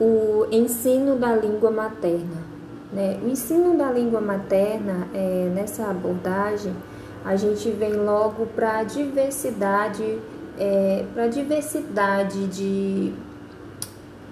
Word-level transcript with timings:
o 0.00 0.46
ensino 0.50 1.16
da 1.16 1.34
língua 1.34 1.70
materna. 1.70 2.42
Né? 2.92 3.18
O 3.24 3.28
ensino 3.28 3.76
da 3.76 3.90
língua 3.90 4.20
materna, 4.20 5.08
é, 5.14 5.50
nessa 5.54 5.90
abordagem, 5.90 6.74
a 7.24 7.36
gente 7.36 7.70
vem 7.70 7.94
logo 7.94 8.46
para 8.46 8.78
a 8.78 8.84
diversidade, 8.84 10.18
é, 10.58 11.04
para 11.14 11.26
diversidade 11.28 12.46
de 12.48 13.12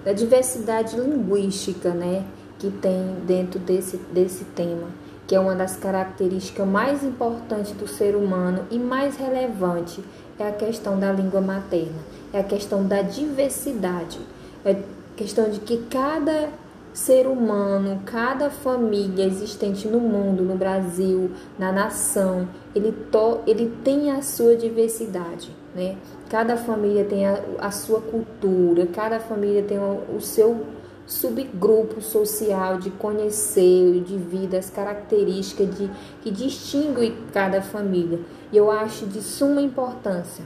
da 0.03 0.11
diversidade 0.11 0.99
linguística, 0.99 1.91
né, 1.91 2.25
que 2.59 2.69
tem 2.69 3.15
dentro 3.25 3.59
desse, 3.59 3.97
desse 4.11 4.43
tema, 4.45 4.87
que 5.25 5.33
é 5.33 5.39
uma 5.39 5.55
das 5.55 5.77
características 5.77 6.67
mais 6.67 7.03
importantes 7.03 7.71
do 7.71 7.87
ser 7.87 8.15
humano 8.15 8.65
e 8.69 8.77
mais 8.77 9.15
relevante 9.15 10.03
é 10.37 10.47
a 10.47 10.51
questão 10.51 10.99
da 10.99 11.11
língua 11.11 11.41
materna, 11.41 11.99
é 12.33 12.39
a 12.39 12.43
questão 12.43 12.85
da 12.85 13.01
diversidade, 13.01 14.19
é 14.65 14.75
questão 15.15 15.49
de 15.49 15.59
que 15.59 15.77
cada 15.89 16.49
ser 16.93 17.25
humano, 17.27 18.01
cada 18.05 18.49
família 18.49 19.25
existente 19.25 19.87
no 19.87 19.99
mundo, 19.99 20.43
no 20.43 20.55
Brasil, 20.55 21.31
na 21.57 21.71
nação, 21.71 22.47
ele, 22.75 22.91
to, 23.11 23.39
ele 23.47 23.75
tem 23.83 24.11
a 24.11 24.21
sua 24.21 24.55
diversidade, 24.55 25.51
né? 25.73 25.97
Cada 26.29 26.55
família 26.55 27.03
tem 27.03 27.25
a, 27.25 27.41
a 27.59 27.71
sua 27.71 27.99
cultura, 27.99 28.85
cada 28.87 29.19
família 29.19 29.63
tem 29.63 29.79
o, 29.79 30.15
o 30.15 30.21
seu 30.21 30.65
subgrupo 31.05 31.99
social 32.01 32.77
de 32.77 32.89
conhecer, 32.91 34.01
de 34.01 34.17
vida, 34.17 34.57
as 34.57 34.69
características 34.69 35.75
de, 35.75 35.89
que 36.21 36.31
distinguem 36.31 37.15
cada 37.33 37.61
família. 37.61 38.19
E 38.51 38.57
eu 38.57 38.71
acho 38.71 39.05
de 39.07 39.21
suma 39.21 39.61
importância 39.61 40.43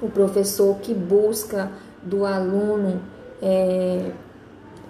o 0.00 0.08
professor 0.08 0.76
que 0.80 0.92
busca 0.92 1.70
do 2.02 2.24
aluno 2.24 3.00
é, 3.42 4.10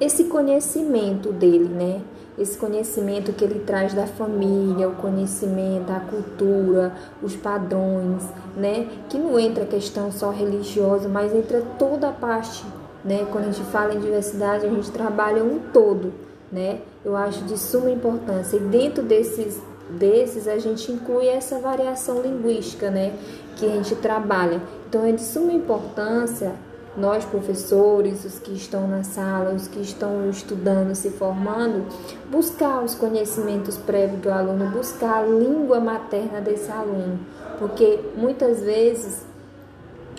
esse 0.00 0.24
conhecimento 0.24 1.32
dele, 1.32 1.68
né? 1.68 2.00
Esse 2.38 2.58
conhecimento 2.58 3.32
que 3.32 3.42
ele 3.42 3.60
traz 3.60 3.94
da 3.94 4.06
família, 4.06 4.88
o 4.88 4.94
conhecimento, 4.96 5.90
a 5.90 6.00
cultura, 6.00 6.92
os 7.22 7.34
padrões, 7.34 8.22
né? 8.56 8.88
Que 9.08 9.18
não 9.18 9.38
entra 9.38 9.64
a 9.64 9.66
questão 9.66 10.12
só 10.12 10.30
religiosa, 10.30 11.08
mas 11.08 11.34
entra 11.34 11.62
toda 11.78 12.10
a 12.10 12.12
parte, 12.12 12.64
né? 13.04 13.26
Quando 13.32 13.44
a 13.44 13.50
gente 13.52 13.64
fala 13.70 13.94
em 13.94 14.00
diversidade, 14.00 14.66
a 14.66 14.70
gente 14.70 14.90
trabalha 14.90 15.42
um 15.42 15.58
todo, 15.72 16.12
né? 16.52 16.80
Eu 17.02 17.16
acho 17.16 17.44
de 17.44 17.56
suma 17.58 17.90
importância. 17.90 18.56
E 18.56 18.60
dentro 18.60 19.02
desses 19.02 19.58
desses 19.88 20.48
a 20.48 20.58
gente 20.58 20.90
inclui 20.90 21.28
essa 21.28 21.58
variação 21.58 22.20
linguística, 22.20 22.90
né, 22.90 23.12
que 23.56 23.66
a 23.66 23.68
gente 23.68 23.94
trabalha. 23.96 24.60
Então 24.88 25.04
é 25.04 25.12
de 25.12 25.22
suma 25.22 25.52
importância 25.52 26.54
nós 26.96 27.24
professores, 27.24 28.24
os 28.24 28.38
que 28.38 28.52
estão 28.52 28.88
na 28.88 29.02
sala, 29.02 29.52
os 29.54 29.68
que 29.68 29.80
estão 29.80 30.28
estudando, 30.30 30.94
se 30.94 31.10
formando, 31.10 31.86
buscar 32.30 32.82
os 32.82 32.94
conhecimentos 32.94 33.76
prévios 33.76 34.20
do 34.20 34.30
aluno, 34.30 34.70
buscar 34.70 35.18
a 35.18 35.26
língua 35.26 35.78
materna 35.78 36.40
desse 36.40 36.70
aluno, 36.70 37.20
porque 37.58 38.00
muitas 38.16 38.60
vezes 38.60 39.24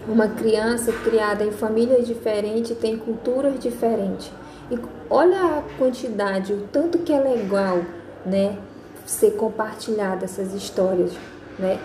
uma 0.07 0.27
criança 0.27 0.91
criada 0.91 1.43
em 1.43 1.51
famílias 1.51 2.07
diferentes 2.07 2.77
tem 2.77 2.97
culturas 2.97 3.59
diferentes. 3.59 4.31
E 4.69 4.77
olha 5.09 5.57
a 5.57 5.63
quantidade, 5.77 6.53
o 6.53 6.67
tanto 6.71 6.99
que 6.99 7.11
é 7.11 7.19
legal, 7.19 7.81
né, 8.25 8.57
ser 9.05 9.31
compartilhada 9.31 10.25
essas 10.25 10.53
histórias 10.53 11.11
né? 11.57 11.79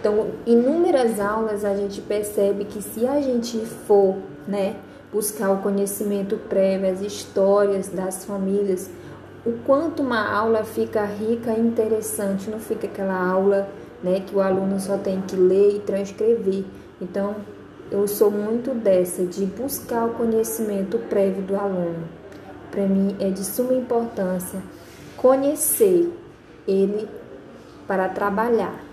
Então, 0.00 0.28
inúmeras 0.46 1.20
aulas 1.20 1.64
a 1.64 1.74
gente 1.74 2.00
percebe 2.00 2.64
que 2.64 2.80
se 2.82 3.06
a 3.06 3.20
gente 3.20 3.58
for, 3.58 4.16
né, 4.46 4.76
buscar 5.12 5.50
o 5.50 5.58
conhecimento 5.58 6.36
prévio, 6.48 6.90
as 6.90 7.00
histórias 7.00 7.88
das 7.88 8.24
famílias, 8.24 8.90
o 9.44 9.52
quanto 9.64 10.02
uma 10.02 10.30
aula 10.30 10.64
fica 10.64 11.04
rica 11.04 11.52
e 11.52 11.60
interessante, 11.60 12.50
não 12.50 12.58
fica 12.58 12.86
aquela 12.86 13.18
aula, 13.18 13.68
né, 14.02 14.22
que 14.26 14.34
o 14.34 14.40
aluno 14.40 14.78
só 14.78 14.96
tem 14.96 15.20
que 15.22 15.36
ler 15.36 15.76
e 15.76 15.78
transcrever. 15.80 16.64
Então, 17.00 17.36
eu 17.90 18.06
sou 18.06 18.30
muito 18.30 18.74
dessa 18.74 19.24
de 19.24 19.46
buscar 19.46 20.06
o 20.06 20.10
conhecimento 20.10 20.98
prévio 21.08 21.42
do 21.42 21.56
aluno. 21.56 22.04
Para 22.70 22.86
mim 22.86 23.16
é 23.18 23.30
de 23.30 23.42
suma 23.44 23.72
importância 23.72 24.60
conhecer 25.16 26.12
ele 26.66 27.08
para 27.86 28.08
trabalhar. 28.08 28.87